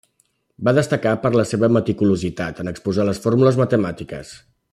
Va 0.67 0.71
destacar 0.77 1.11
per 1.25 1.31
la 1.39 1.45
seva 1.49 1.69
meticulositat 1.75 2.63
en 2.65 2.73
exposar 2.73 3.07
les 3.11 3.21
fórmules 3.27 3.61
matemàtiques. 3.65 4.35